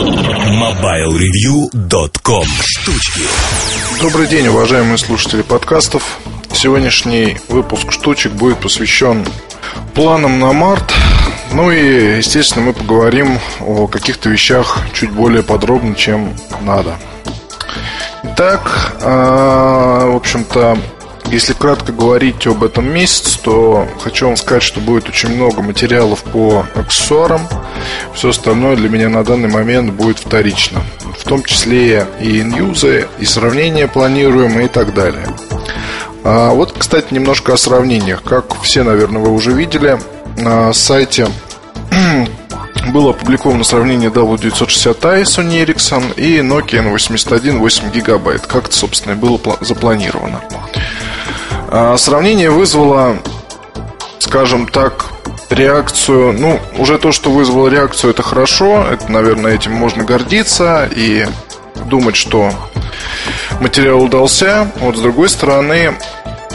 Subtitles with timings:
[0.00, 3.20] MobileReview.com Штучки
[4.00, 6.20] Добрый день, уважаемые слушатели подкастов.
[6.54, 9.26] Сегодняшний выпуск штучек будет посвящен
[9.94, 10.90] планам на март.
[11.52, 16.96] Ну и, естественно, мы поговорим о каких-то вещах чуть более подробно, чем надо.
[18.22, 20.78] Итак, в общем-то,
[21.30, 26.24] если кратко говорить об этом месяце, то хочу вам сказать, что будет очень много материалов
[26.24, 27.46] по аксессуарам.
[28.14, 30.82] Все остальное для меня на данный момент будет вторично.
[31.18, 35.26] В том числе и ньюзы, и сравнения планируемые и так далее.
[36.24, 38.22] А вот, кстати, немножко о сравнениях.
[38.22, 39.98] Как все, наверное, вы уже видели,
[40.36, 41.28] на сайте
[42.92, 49.16] было опубликовано сравнение W960i Sony Ericsson и Nokia N81 8 гигабайт, как это, собственно, и
[49.16, 50.40] было запланировано.
[51.72, 53.16] А, сравнение вызвало,
[54.18, 55.06] скажем так,
[55.50, 56.32] реакцию.
[56.32, 58.84] Ну, уже то, что вызвало реакцию, это хорошо.
[58.90, 61.26] Это, наверное, этим можно гордиться и
[61.86, 62.50] думать, что
[63.60, 64.68] материал удался.
[64.80, 65.94] Вот с другой стороны,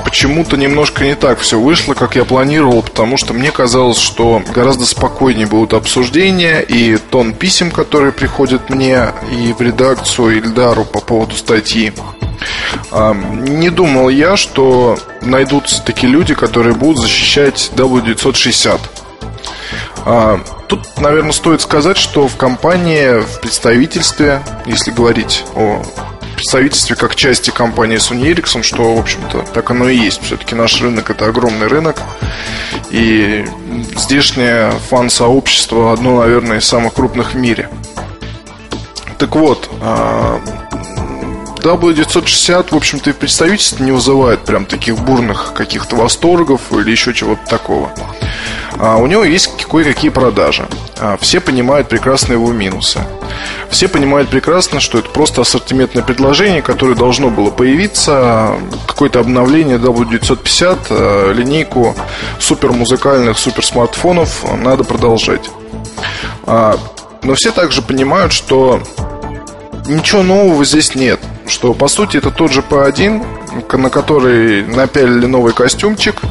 [0.03, 4.85] почему-то немножко не так все вышло, как я планировал, потому что мне казалось, что гораздо
[4.85, 11.37] спокойнее будут обсуждения и тон писем, которые приходят мне и в редакцию Ильдару по поводу
[11.37, 11.93] статьи.
[12.91, 18.79] А, не думал я, что найдутся такие люди, которые будут защищать W960.
[20.05, 25.83] А, тут, наверное, стоит сказать, что в компании, в представительстве, если говорить о
[26.35, 30.21] представительстве как части компании Sony Ericsson, что, в общем-то, так оно и есть.
[30.23, 32.01] Все-таки наш рынок это огромный рынок.
[32.91, 33.45] И
[33.97, 37.69] здешнее фан-сообщество одно, наверное, из самых крупных в мире.
[39.17, 40.41] Так вот, а,
[41.65, 47.11] W960, в общем-то, и в представительстве не вызывает прям таких бурных каких-то восторгов или еще
[47.11, 47.91] чего-то такого.
[48.77, 50.67] А у него есть кое-какие продажи.
[50.99, 52.99] А все понимают прекрасно его минусы.
[53.71, 58.51] Все понимают прекрасно, что это просто ассортиментное предложение, которое должно было появиться.
[58.85, 61.95] Какое-то обновление W950, э, линейку
[62.39, 65.49] супермузыкальных суперсмартфонов надо продолжать.
[66.43, 66.77] А,
[67.23, 68.83] но все также понимают, что
[69.87, 75.53] ничего нового здесь нет что по сути это тот же P1, на который напялили новый
[75.53, 76.21] костюмчик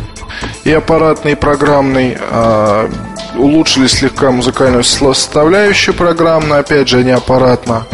[0.65, 2.91] и аппаратный, и программный, а,
[3.37, 7.87] улучшили слегка музыкальную составляющую программно, опять же, не аппаратно.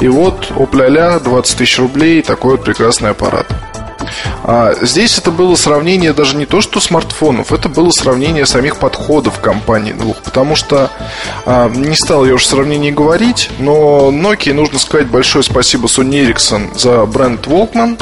[0.00, 3.46] И вот, опля-ля, 20 тысяч рублей, такой вот прекрасный аппарат.
[4.44, 9.40] А здесь это было сравнение даже не то, что смартфонов, это было сравнение самих подходов
[9.40, 10.18] компании двух.
[10.18, 10.90] Потому что
[11.46, 16.78] а, не стал я уж сравнений говорить, но Nokia нужно сказать большое спасибо Sony Ericsson
[16.78, 18.00] за бренд Walkman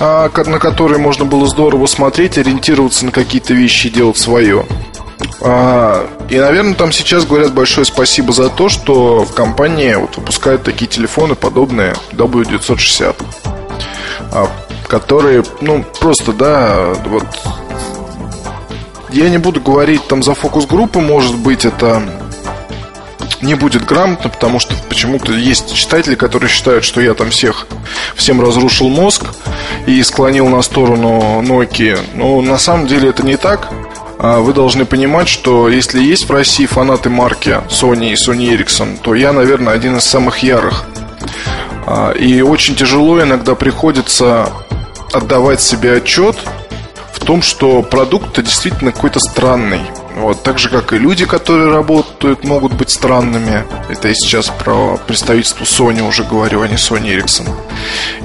[0.00, 4.66] а, на который можно было здорово смотреть, ориентироваться на какие-то вещи и делать свое.
[5.40, 10.86] И, наверное, там сейчас говорят большое спасибо за то, что в компании вот выпускают такие
[10.86, 13.16] телефоны, подобные W960
[14.92, 17.24] которые, ну, просто, да, вот
[19.10, 22.02] я не буду говорить там за фокус-группы, может быть, это
[23.40, 27.68] не будет грамотно, потому что почему-то есть читатели, которые считают, что я там всех,
[28.16, 29.24] всем разрушил мозг
[29.86, 31.98] и склонил на сторону Nokia.
[32.12, 33.70] Но на самом деле это не так.
[34.18, 38.98] А вы должны понимать, что если есть в России фанаты марки Sony и Sony Ericsson,
[39.00, 40.84] то я, наверное, один из самых ярых.
[41.86, 44.52] А, и очень тяжело иногда приходится
[45.12, 46.36] отдавать себе отчет
[47.12, 49.80] в том, что продукт действительно какой-то странный.
[50.16, 53.64] Вот, так же, как и люди, которые работают, могут быть странными.
[53.88, 57.48] Это я сейчас про представительство Sony уже говорю, а не Sony Ericsson.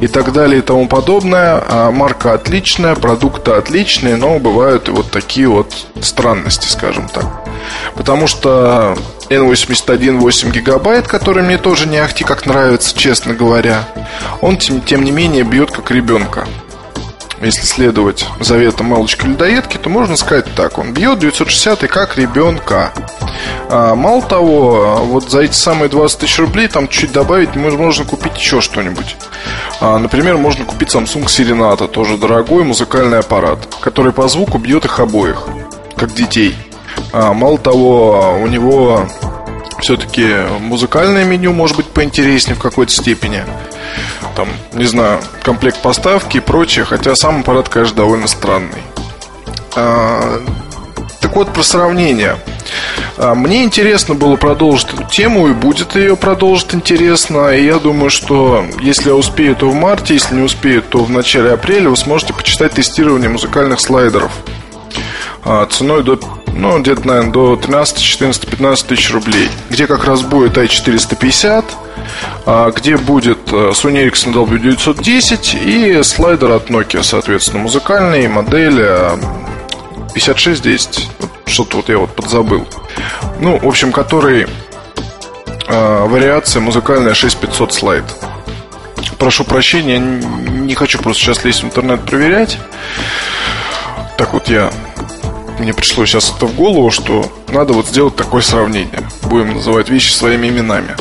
[0.02, 1.64] И так далее и тому подобное.
[1.70, 7.26] А марка отличная, продукты отличные, но бывают и вот такие вот странности, скажем так.
[7.96, 8.98] Потому что
[9.30, 13.88] N81 8 гигабайт, который мне тоже не ахти как нравится, честно говоря,
[14.42, 16.48] он тем, тем не менее бьет как ребенка
[17.42, 20.78] если следовать заветам Малочки-людоедки, то можно сказать так.
[20.78, 22.92] Он бьет 960 и как ребенка.
[23.70, 28.38] А, мало того, вот за эти самые 20 тысяч рублей там чуть добавить можно купить
[28.38, 29.16] еще что-нибудь.
[29.80, 35.00] А, например, можно купить Samsung Serenata, тоже дорогой музыкальный аппарат, который по звуку бьет их
[35.00, 35.48] обоих,
[35.96, 36.56] как детей.
[37.14, 39.08] А, мало того, у него
[39.80, 40.28] все-таки
[40.60, 43.44] музыкальное меню может быть поинтереснее в какой-то степени
[44.38, 48.84] там, не знаю, комплект поставки и прочее, хотя сам аппарат, конечно, довольно странный.
[49.76, 50.40] А,
[51.20, 52.38] так вот, про сравнение.
[53.18, 57.50] А, мне интересно было продолжить эту тему, и будет ее продолжить интересно.
[57.50, 61.10] И я думаю, что если я успею, то в марте, если не успею, то в
[61.10, 64.32] начале апреля вы сможете почитать тестирование музыкальных слайдеров
[65.44, 66.20] а, ценой до
[66.54, 71.87] ну, где-то, наверное, до 13, 14, 15 тысяч рублей, где как раз будет i450, а,
[72.76, 78.82] где будет э, Sony Ericsson W910 и слайдер от Nokia, соответственно, музыкальный, модель
[80.14, 81.10] 5610.
[81.20, 82.68] Э, что-то вот я вот подзабыл.
[83.40, 84.48] Ну, в общем, который
[85.68, 88.04] э, вариация музыкальная 6500 слайд.
[89.18, 92.58] Прошу прощения, не хочу просто сейчас лезть в интернет проверять.
[94.18, 94.72] Так вот я
[95.60, 99.00] мне пришло сейчас это в голову, что надо вот сделать такое сравнение.
[99.24, 100.96] Будем называть вещи своими именами.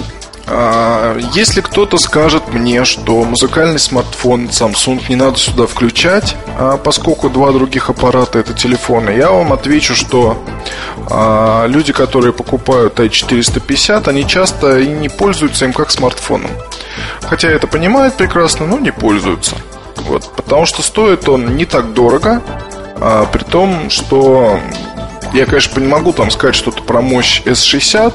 [0.49, 7.29] А, если кто-то скажет мне, что музыкальный смартфон Samsung не надо сюда включать, а поскольку
[7.29, 10.39] два других аппарата это телефоны, я вам отвечу, что
[11.11, 16.51] а, люди, которые покупают i450, они часто и не пользуются им как смартфоном.
[17.23, 19.57] Хотя это понимают прекрасно, но не пользуются.
[19.97, 22.41] Вот, потому что стоит он не так дорого,
[23.01, 24.61] а, при том, что
[25.33, 28.15] я, конечно, не могу там сказать что-то про мощь S60,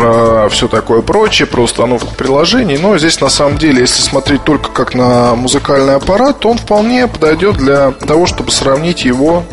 [0.00, 2.78] про все такое прочее, про установку приложений.
[2.78, 7.06] Но здесь на самом деле, если смотреть только как на музыкальный аппарат, то он вполне
[7.06, 9.44] подойдет для того, чтобы сравнить его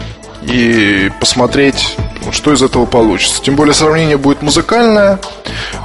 [0.41, 1.97] и посмотреть,
[2.31, 3.41] что из этого получится.
[3.41, 5.19] Тем более сравнение будет музыкальное.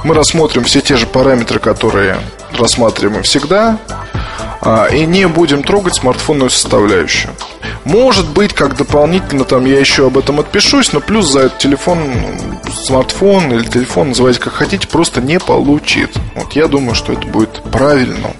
[0.05, 2.17] Мы рассмотрим все те же параметры, которые
[2.57, 3.79] рассматриваем всегда.
[4.65, 7.33] А, и не будем трогать смартфонную составляющую.
[7.83, 11.99] Может быть, как дополнительно, там я еще об этом отпишусь, но плюс за этот телефон,
[12.73, 16.15] смартфон или телефон, называйте как хотите, просто не получит.
[16.35, 18.31] Вот я думаю, что это будет правильно.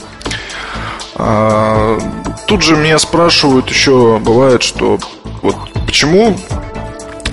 [1.16, 2.00] А,
[2.48, 5.00] тут же меня спрашивают еще, бывает, что
[5.42, 6.38] вот почему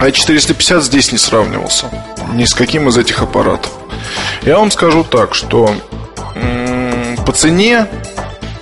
[0.01, 1.87] i450 здесь не сравнивался
[2.33, 3.71] ни с каким из этих аппаратов.
[4.43, 5.75] Я вам скажу так, что
[7.25, 7.87] по цене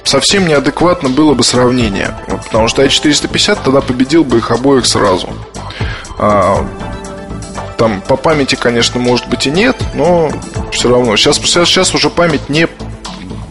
[0.04, 2.14] совсем неадекватно было бы сравнение.
[2.44, 5.28] Потому что i450 тогда победил бы их обоих сразу.
[6.18, 6.66] А,
[7.76, 10.30] там по памяти, конечно, может быть и нет, но
[10.72, 11.16] все равно.
[11.16, 12.66] Сейчас, сейчас, сейчас уже память не,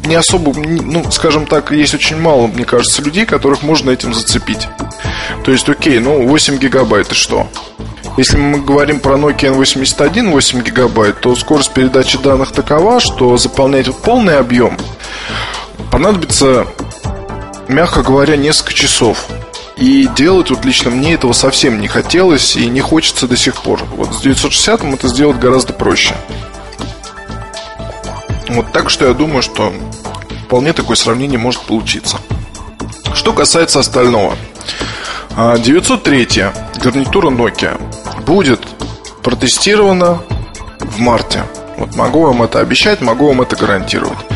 [0.06, 4.68] не особо, ну, скажем так, есть очень мало, мне кажется, людей, которых можно этим зацепить.
[5.46, 7.48] То есть, окей, ну, 8 гигабайт и что?
[8.18, 13.96] Если мы говорим про Nokia N81 8 гигабайт, то скорость передачи данных такова, что заполнять
[13.96, 14.76] полный объем
[15.98, 16.68] понадобится,
[17.68, 19.26] мягко говоря, несколько часов.
[19.78, 23.84] И делать вот лично мне этого совсем не хотелось и не хочется до сих пор.
[23.96, 26.14] Вот с 960 это сделать гораздо проще.
[28.50, 29.74] Вот так что я думаю, что
[30.46, 32.20] вполне такое сравнение может получиться.
[33.16, 34.36] Что касается остального.
[35.36, 37.82] 903 а, гарнитура Nokia
[38.24, 38.62] будет
[39.24, 40.22] протестирована
[40.80, 41.42] в марте.
[41.76, 44.27] Вот могу вам это обещать, могу вам это гарантировать.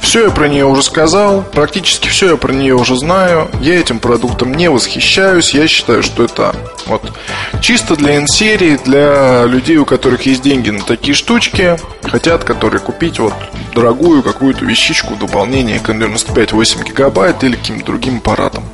[0.00, 3.48] Все я про нее уже сказал, практически все я про нее уже знаю.
[3.60, 5.54] Я этим продуктом не восхищаюсь.
[5.54, 6.54] Я считаю, что это
[6.86, 7.12] вот
[7.60, 13.18] чисто для N-серии, для людей, у которых есть деньги на такие штучки, хотят, которые купить
[13.18, 13.34] вот
[13.74, 18.64] дорогую какую-то вещичку в дополнение к N95 8 гигабайт или каким-то другим аппаратом,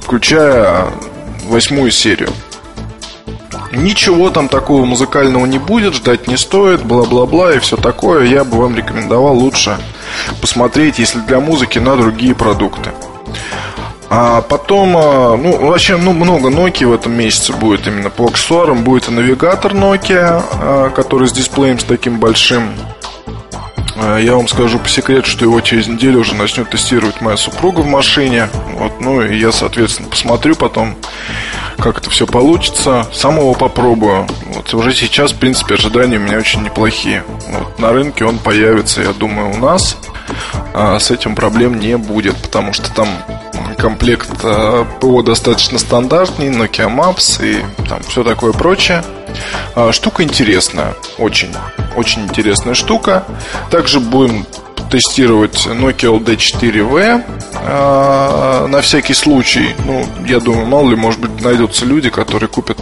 [0.00, 0.86] включая
[1.46, 2.30] восьмую серию.
[3.72, 8.24] Ничего там такого музыкального не будет, ждать не стоит, бла-бла-бла и все такое.
[8.24, 9.78] Я бы вам рекомендовал лучше
[10.40, 12.90] посмотреть, если для музыки, на другие продукты.
[14.10, 18.84] А потом, а, ну, вообще, ну, много Nokia в этом месяце будет именно по аксессуарам.
[18.84, 22.70] Будет и навигатор Nokia, а, который с дисплеем с таким большим.
[23.96, 27.80] А, я вам скажу по секрету, что его через неделю уже начнет тестировать моя супруга
[27.80, 28.48] в машине.
[28.72, 30.96] Вот, ну и я, соответственно, посмотрю потом,
[31.78, 33.06] как это все получится.
[33.12, 34.26] Самого попробую.
[34.46, 37.24] Вот уже сейчас, в принципе, ожидания у меня очень неплохие.
[37.48, 39.96] Вот, на рынке он появится, я думаю, у нас.
[40.72, 43.08] А с этим проблем не будет, потому что там
[43.78, 44.30] комплект
[45.00, 49.04] ПО достаточно стандартный, Nokia Maps и там все такое прочее.
[49.74, 51.52] А, штука интересная, очень,
[51.96, 53.24] очень интересная штука.
[53.70, 54.46] Также будем
[54.90, 57.22] тестировать Nokia LD4V
[57.66, 59.74] э, на всякий случай.
[59.86, 62.78] Ну, я думаю, мало ли, может быть, найдутся люди, которые купят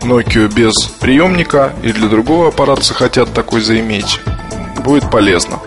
[0.00, 4.20] Nokia без приемника и для другого аппарата захотят такой заиметь.
[4.84, 5.58] Будет полезно.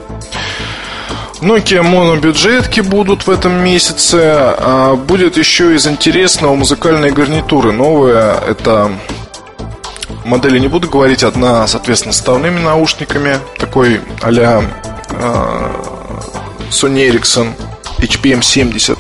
[1.42, 4.22] Nokia монобюджетки будут в этом месяце.
[4.58, 7.72] А будет еще из интересного музыкальные гарнитуры.
[7.72, 8.92] Новая это
[10.26, 11.24] модели не буду говорить.
[11.24, 13.40] Одна, соответственно, с ставными наушниками.
[13.58, 14.64] Такой а-ля
[16.70, 17.54] Sony Ericsson
[18.00, 18.98] HPM70.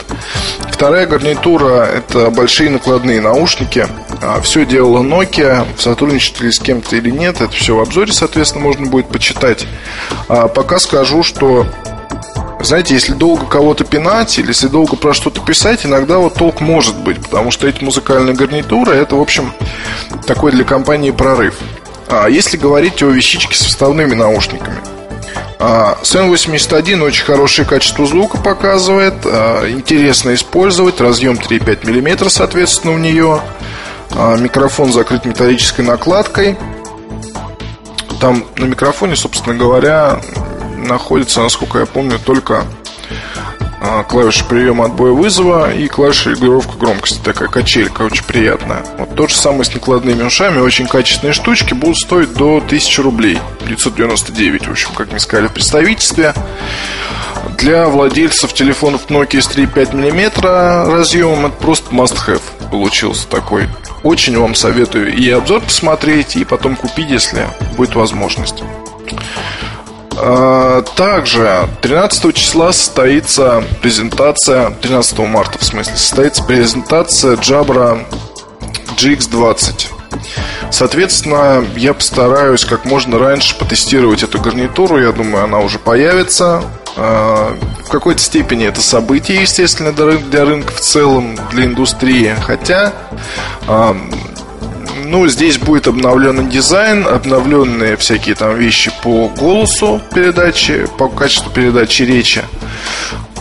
[0.72, 3.88] Вторая гарнитура– это большие накладные наушники.
[4.22, 8.88] А, все делала Nokia, сотрудничали с кем-то или нет, это все в обзоре, соответственно, можно
[8.88, 9.67] будет почитать.
[10.27, 11.65] А пока скажу, что
[12.65, 16.98] знаете, если долго кого-то пинать или если долго про что-то писать, иногда вот толк может
[16.98, 19.53] быть, потому что эти музыкальные гарнитуры, это, в общем,
[20.25, 21.55] такой для компании прорыв.
[22.07, 24.77] А если говорить о вещичке с вставными наушниками–
[25.60, 33.41] SN81 очень хорошее качество звука показывает, а, интересно использовать, разъем 3,5 мм, соответственно, у нее,
[34.12, 36.57] а, микрофон закрыт металлической накладкой.
[38.19, 40.19] Там на микрофоне, собственно говоря,
[40.85, 42.65] находится, насколько я помню, только
[43.81, 47.19] а, клавиши приема отбоя вызова и клавиша регулировка громкости.
[47.23, 48.83] Такая качелька очень приятная.
[48.97, 50.59] Вот то же самое с накладными ушами.
[50.59, 53.39] Очень качественные штучки будут стоить до 1000 рублей.
[53.67, 56.33] 999, в общем, как мне сказали в представительстве.
[57.57, 60.41] Для владельцев телефонов Nokia с 3,5 мм
[60.91, 63.69] разъемом это просто must-have получился такой.
[64.03, 68.63] Очень вам советую и обзор посмотреть, и потом купить, если будет возможность.
[70.17, 78.05] А, также 13 числа состоится презентация, 13 марта в смысле, состоится презентация Jabra
[78.98, 79.88] GX20.
[80.72, 85.00] Соответственно, я постараюсь как можно раньше потестировать эту гарнитуру.
[85.01, 86.63] Я думаю, она уже появится.
[86.98, 87.55] А,
[87.86, 92.34] в какой-то степени это событие, естественно, для рынка в целом, для индустрии.
[92.41, 92.93] Хотя
[95.05, 102.03] ну, здесь будет обновленный дизайн, обновленные всякие там вещи по голосу передачи, по качеству передачи
[102.03, 102.43] речи,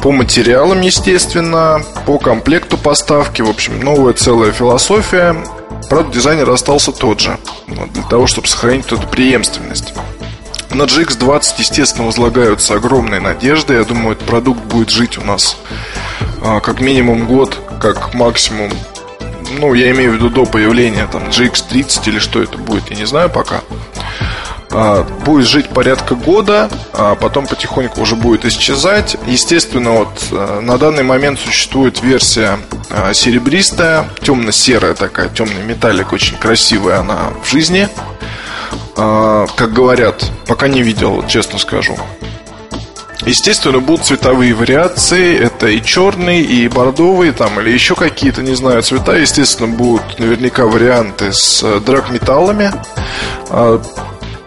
[0.03, 3.41] по материалам, естественно, по комплекту поставки.
[3.41, 5.35] В общем, новая целая философия.
[5.89, 9.95] Правда, дизайнер остался тот же, для того, чтобы сохранить эту преемственность.
[10.71, 13.75] На GX20, естественно, возлагаются огромные надежды.
[13.75, 15.57] Я думаю, этот продукт будет жить у нас
[16.43, 18.71] а, как минимум год, как максимум
[19.59, 23.07] ну, я имею в виду до появления там GX30 или что это будет, я не
[23.07, 23.63] знаю пока.
[24.77, 29.17] А, будет жить порядка года, а потом потихоньку уже будет исчезать.
[29.27, 32.59] Естественно, вот а, на данный момент существует версия
[32.91, 37.89] а, серебристая, темно-серая такая, темный металлик, очень красивая она в жизни.
[38.97, 41.97] Как говорят, пока не видел, честно скажу.
[43.27, 45.39] Естественно, будут цветовые вариации.
[45.39, 49.13] Это и черный, и бордовый, там, или еще какие-то, не знаю, цвета.
[49.13, 52.71] Естественно, будут наверняка варианты с э, драгметаллами.
[53.49, 53.81] А,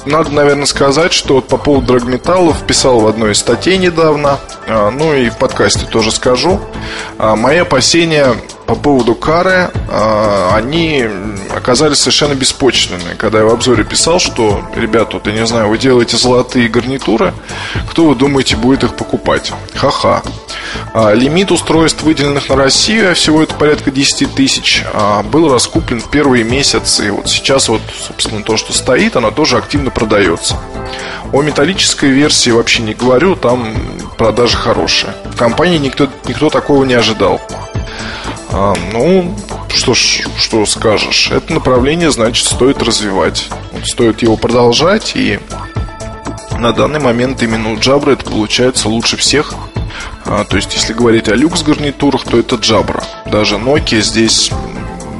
[0.05, 4.91] надо, наверное, сказать, что вот по поводу драгметаллов писал в одной из статей недавно, а,
[4.91, 6.60] ну и в подкасте тоже скажу.
[7.17, 8.36] А, мои опасения
[8.67, 11.05] по поводу кары, а, они
[11.55, 13.15] оказались совершенно беспочвенными.
[13.17, 17.33] Когда я в обзоре писал, что, ребята, вот я не знаю, вы делаете золотые гарнитуры,
[17.89, 19.53] кто вы думаете будет их покупать?
[19.74, 20.21] Ха-ха.
[20.93, 24.83] А, лимит устройств, выделенных на Россию, а всего это порядка 10 тысяч,
[25.31, 27.12] был раскуплен в первые месяцы.
[27.12, 30.57] Вот сейчас вот, собственно, то, что стоит, оно тоже активно продается.
[31.31, 33.74] О металлической версии вообще не говорю, там
[34.17, 35.13] продажи хорошие.
[35.25, 37.41] В компании никто, никто такого не ожидал.
[38.51, 39.35] А, ну,
[39.69, 41.29] что ж, что скажешь.
[41.31, 43.49] Это направление, значит, стоит развивать.
[43.83, 45.39] Стоит его продолжать, и
[46.59, 49.53] на данный момент именно у Jabra это получается лучше всех.
[50.25, 53.03] А, то есть, если говорить о люкс гарнитурах, то это Jabra.
[53.25, 54.51] Даже Nokia здесь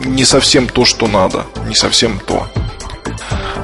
[0.06, 2.48] не совсем то, что надо, не совсем то.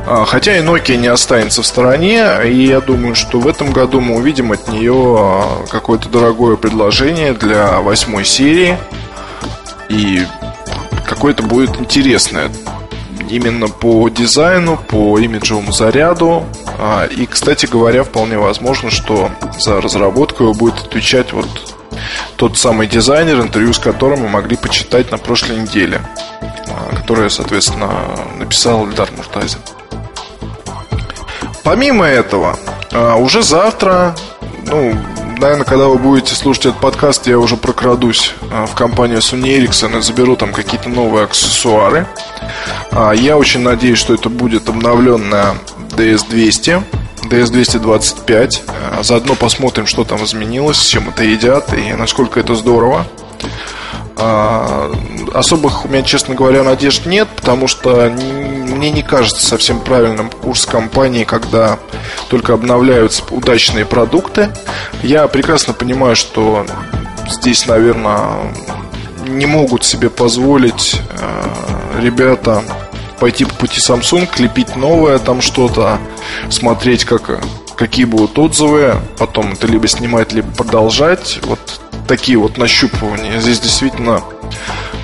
[0.06, 4.02] А, хотя и Nokia не останется в стороне, и я думаю, что в этом году
[4.02, 8.78] мы увидим от нее а, какое-то дорогое предложение для восьмой серии
[9.90, 10.26] и
[11.06, 12.50] какое-то будет интересное
[13.30, 16.46] именно по дизайну, по имиджевому заряду.
[16.78, 21.48] А, и, кстати говоря, вполне возможно, что за разработку его будет отвечать вот
[22.36, 26.02] тот самый дизайнер, интервью с которым мы могли почитать на прошлой неделе,
[26.42, 27.90] а, которое, соответственно,
[28.38, 29.60] написал Эльдар Муртазин.
[31.64, 32.58] Помимо этого,
[32.92, 34.16] а, уже завтра,
[34.68, 34.96] ну,
[35.44, 40.00] наверное, когда вы будете слушать этот подкаст, я уже прокрадусь а, в компанию Sony Ericsson
[40.00, 42.08] и заберу там какие-то новые аксессуары.
[42.92, 45.56] А, я очень надеюсь, что это будет обновленная
[45.98, 46.82] DS200.
[47.30, 48.50] DS225.
[48.70, 53.06] А, заодно посмотрим, что там изменилось, с чем это едят и насколько это здорово.
[55.34, 60.66] Особых у меня, честно говоря, надежд нет, потому что мне не кажется совсем правильным курс
[60.66, 61.80] компании, когда
[62.34, 64.50] только обновляются удачные продукты.
[65.04, 66.66] Я прекрасно понимаю, что
[67.30, 68.52] здесь, наверное,
[69.28, 72.64] не могут себе позволить э, ребята
[73.20, 76.00] пойти по пути Samsung, клепить новое там что-то,
[76.50, 77.40] смотреть, как,
[77.76, 81.40] какие будут отзывы, потом это либо снимать, либо продолжать.
[81.44, 81.60] Вот
[82.08, 83.40] такие вот нащупывания.
[83.42, 84.24] Здесь действительно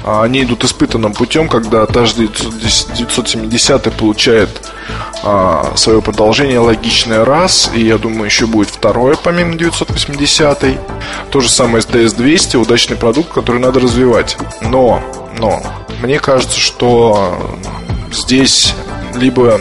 [0.05, 4.49] они идут испытанным путем, когда та же 970 получает
[5.23, 10.65] а, свое продолжение логичное раз, и я думаю, еще будет второе, помимо 980.
[11.31, 14.37] То же самое с DS200, удачный продукт, который надо развивать.
[14.61, 15.01] Но,
[15.37, 15.61] но,
[16.01, 17.37] мне кажется, что
[18.11, 18.73] здесь
[19.15, 19.59] либо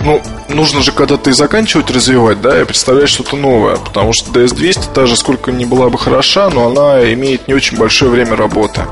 [0.00, 0.20] ну,
[0.54, 3.76] нужно же когда-то и заканчивать развивать, да, и представлять что-то новое.
[3.76, 8.10] Потому что DS200 даже сколько ни была бы хороша, но она имеет не очень большое
[8.10, 8.82] время работы.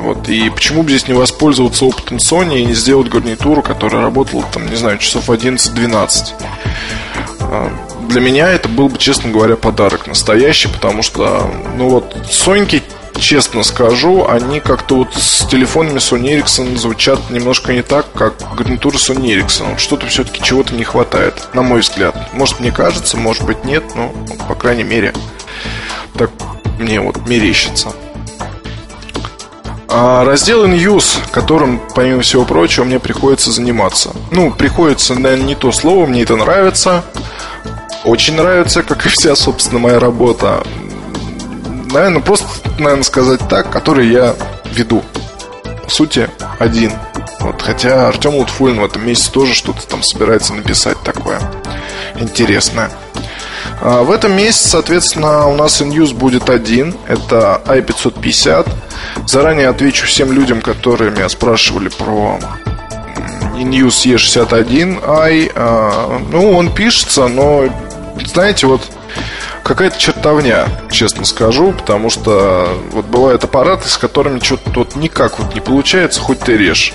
[0.00, 0.28] Вот.
[0.28, 4.68] И почему бы здесь не воспользоваться опытом Sony и не сделать гарнитуру, которая работала, там,
[4.68, 6.34] не знаю, часов 11-12?
[7.40, 7.72] А,
[8.08, 12.82] для меня это был бы, честно говоря, подарок настоящий, потому что, ну вот, Соньки
[13.18, 18.96] честно скажу, они как-то вот с телефонами Sony Ericsson звучат немножко не так, как гарнитура
[18.96, 19.78] Sony Ericsson.
[19.78, 22.16] Что-то все-таки чего-то не хватает, на мой взгляд.
[22.32, 24.12] Может, мне кажется, может быть, нет, но,
[24.48, 25.12] по крайней мере,
[26.16, 26.30] так
[26.78, 27.92] мне вот мерещится.
[29.88, 34.10] А раздел In-Use, которым, помимо всего прочего, мне приходится заниматься.
[34.32, 37.04] Ну, приходится, наверное, не то слово, мне это нравится.
[38.02, 40.64] Очень нравится, как и вся, собственно, моя работа
[41.94, 42.46] наверное, просто,
[42.78, 44.34] наверное, сказать так, который я
[44.72, 45.02] веду.
[45.84, 46.92] По сути, один.
[47.40, 51.40] Вот, хотя Артем Лутфулин в этом месяце тоже что-то там собирается написать такое
[52.18, 52.90] интересное.
[53.80, 56.94] А в этом месяце, соответственно, у нас in будет один.
[57.06, 58.68] Это i550.
[59.26, 62.38] Заранее отвечу всем людям, которые меня спрашивали про
[63.56, 65.52] in-use E61i.
[65.54, 67.64] А, ну, он пишется, но,
[68.24, 68.82] знаете, вот
[69.64, 75.54] какая-то чертовня, честно скажу, потому что вот бывают аппараты, с которыми что-то вот никак вот
[75.54, 76.92] не получается, хоть ты режь.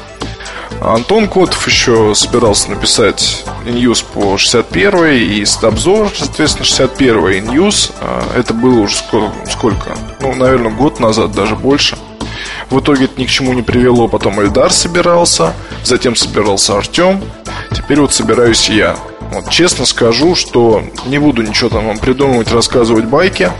[0.82, 7.92] Антон Котов еще собирался написать News по 61 и обзор, соответственно, 61 News.
[8.36, 9.98] Это было уже сколько?
[10.22, 11.98] Ну, наверное, год назад, даже больше.
[12.70, 14.08] В итоге это ни к чему не привело.
[14.08, 17.22] Потом Эльдар собирался, затем собирался Артем.
[17.76, 18.96] Теперь вот собираюсь я.
[19.32, 23.52] Вот, честно скажу, что не буду ничего там вам придумывать, рассказывать байки.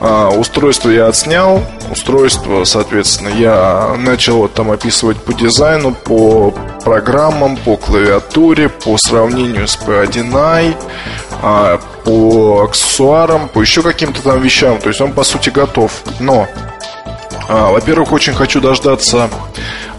[0.00, 1.62] А, устройство я отснял.
[1.90, 6.52] Устройство, соответственно, я начал вот там описывать по дизайну, по
[6.84, 10.74] программам, по клавиатуре, по сравнению с P1i,
[11.42, 14.78] а, по аксессуарам, по еще каким-то там вещам.
[14.78, 15.92] То есть он, по сути, готов.
[16.18, 16.48] Но,
[17.48, 19.30] а, во-первых, очень хочу дождаться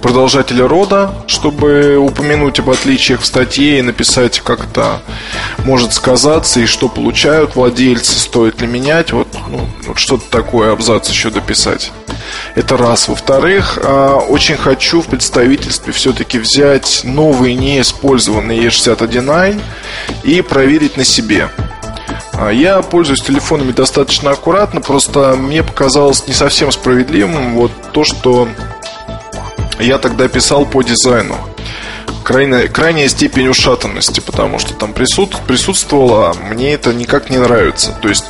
[0.05, 5.01] продолжателя рода, чтобы упомянуть об отличиях в статье и написать, как это
[5.65, 9.13] может сказаться и что получают владельцы, стоит ли менять.
[9.13, 11.91] Вот, ну, вот что-то такое, абзац еще дописать.
[12.53, 13.07] Это раз.
[13.07, 19.59] Во-вторых, а, очень хочу в представительстве все-таки взять новый неиспользованный E61i
[20.21, 21.49] и проверить на себе.
[22.33, 28.47] А, я пользуюсь телефонами достаточно аккуратно, просто мне показалось не совсем справедливым вот то, что
[29.79, 31.37] я тогда писал по дизайну.
[32.23, 37.95] Крайняя, крайняя степень ушатанности, потому что там присут, присутствовало, мне это никак не нравится.
[38.01, 38.25] То есть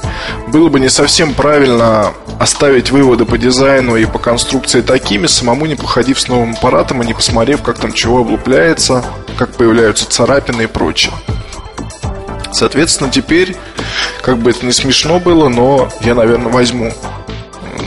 [0.47, 5.75] было бы не совсем правильно оставить выводы по дизайну и по конструкции такими, самому не
[5.75, 9.05] походив с новым аппаратом и не посмотрев, как там чего облупляется,
[9.37, 11.13] как появляются царапины и прочее.
[12.51, 13.55] Соответственно, теперь,
[14.21, 16.93] как бы это не смешно было, но я, наверное, возьму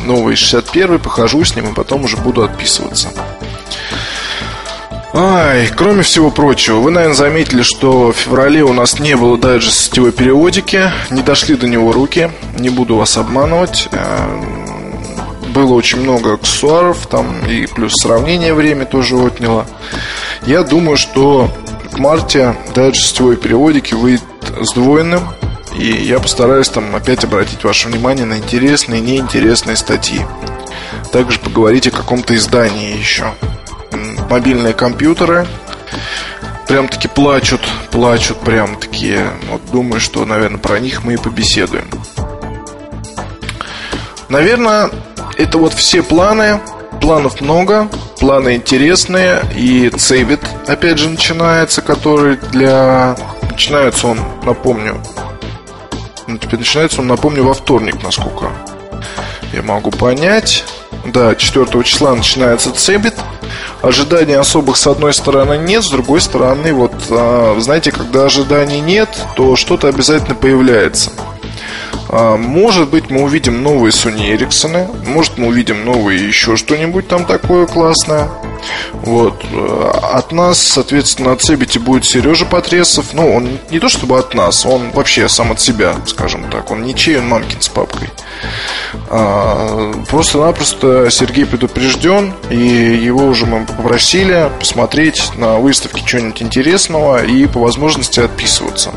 [0.04, 3.08] новый 61, похожу с ним и потом уже буду отписываться.
[5.14, 9.70] Ай, кроме всего прочего, вы, наверное, заметили, что в феврале у нас не было даже
[9.70, 13.88] сетевой периодики, не дошли до него руки, не буду вас обманывать.
[13.90, 14.68] Э,
[15.54, 19.66] было очень много аксессуаров, там и плюс сравнение время тоже отняло.
[20.42, 21.48] Я думаю, что
[21.90, 24.24] в марте даже сетевой периодики выйдет
[24.60, 25.22] сдвоенным,
[25.74, 30.20] и я постараюсь там опять обратить ваше внимание на интересные и неинтересные статьи.
[31.12, 33.32] Также поговорить о каком-то издании еще
[34.28, 35.46] мобильные компьютеры.
[36.66, 37.60] Прям-таки плачут,
[37.90, 39.16] плачут прям-таки.
[39.50, 41.88] Вот думаю, что, наверное, про них мы и побеседуем.
[44.28, 44.90] Наверное,
[45.36, 46.60] это вот все планы.
[47.00, 47.88] Планов много,
[48.18, 49.42] планы интересные.
[49.56, 53.16] И Цебит, опять же, начинается, который для...
[53.50, 55.00] Начинается он, напомню,
[56.28, 58.50] ну, теперь начинается он, напомню, во вторник, насколько
[59.52, 60.64] я могу понять.
[61.06, 63.14] Да, 4 числа начинается Цебит.
[63.82, 69.08] Ожиданий особых с одной стороны нет, с другой стороны, вот, а, знаете, когда ожиданий нет,
[69.36, 71.12] то что-то обязательно появляется.
[72.08, 77.24] А, может быть, мы увидим новые Sony Ericsson, может, мы увидим новые еще что-нибудь там
[77.24, 78.28] такое классное.
[78.92, 79.44] Вот.
[80.02, 83.06] От нас, соответственно, от Цебити будет Сережа Потресов.
[83.12, 86.70] Ну, он не то чтобы от нас, он вообще сам от себя, скажем так.
[86.70, 88.10] Он ничей, он мамкин с папкой.
[89.10, 97.46] А, просто-напросто Сергей предупрежден, и его уже мы попросили посмотреть на выставке что-нибудь интересного и
[97.46, 98.92] по возможности отписываться.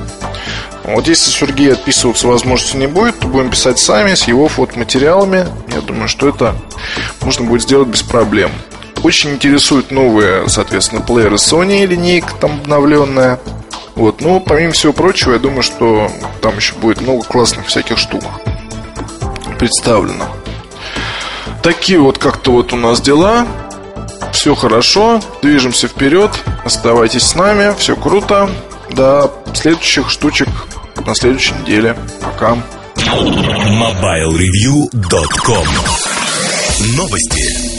[0.83, 5.45] Вот если Сергей отписываться возможности не будет, то будем писать сами с его фотоматериалами.
[5.73, 6.55] Я думаю, что это
[7.21, 8.51] можно будет сделать без проблем.
[9.03, 13.39] Очень интересуют новые, соответственно, плееры Sony, линейка там обновленная.
[13.95, 16.09] Вот, ну, помимо всего прочего, я думаю, что
[16.41, 18.23] там еще будет много классных всяких штук
[19.61, 20.25] представлено.
[21.61, 23.45] Такие вот как-то вот у нас дела.
[24.33, 26.31] Все хорошо, движемся вперед.
[26.65, 28.49] Оставайтесь с нами, все круто.
[28.89, 30.49] До следующих штучек
[31.05, 31.95] на следующей неделе.
[32.21, 32.57] Пока.
[32.95, 35.67] MobileReview.com
[36.95, 37.70] Новости.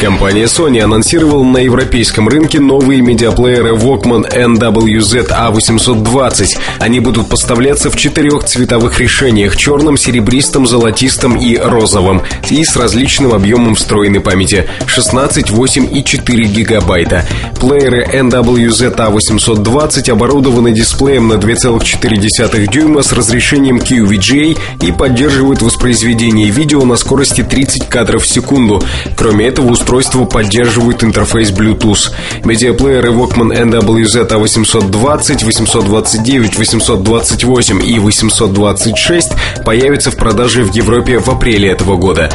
[0.00, 6.46] Компания Sony анонсировала на европейском рынке новые медиаплееры Walkman NWZ-A820.
[6.78, 13.32] Они будут поставляться в четырех цветовых решениях– черном, серебристом, золотистом и розовом, и с различным
[13.32, 17.26] объемом встроенной памяти– 16, 8 и 4 гигабайта.
[17.58, 26.94] Плееры NWZ-A820 оборудованы дисплеем на 2,4 дюйма с разрешением QVGA и поддерживают воспроизведение видео на
[26.94, 28.80] скорости 30 кадров в секунду.
[29.16, 32.12] Кроме этого, устройство поддерживает интерфейс Bluetooth.
[32.44, 39.32] Медиаплееры Walkman NWZ A820, 829, 828 и 826
[39.64, 42.30] появятся в продаже в Европе в апреле этого года.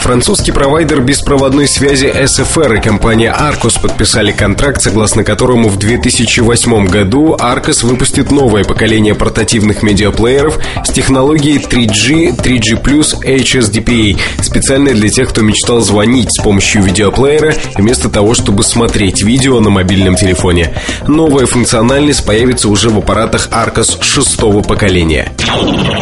[0.00, 7.36] Французский провайдер беспроводной связи SFR и компания Arcos подписали контракт, согласно которому в 2008 году
[7.38, 12.80] Arcos выпустит новое поколение портативных медиаплееров с технологией 3G, 3G+,
[13.22, 19.60] HSDPA, специально для тех, кто мечтал звонить с помощью видеоплеера вместо того, чтобы смотреть видео
[19.60, 20.74] на мобильном телефоне.
[21.06, 25.32] Новая функциональность появится уже в аппаратах Arcos шестого поколения.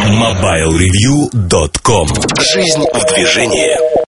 [0.07, 2.07] MobileReview.com
[2.39, 4.05] Жизнь в движении.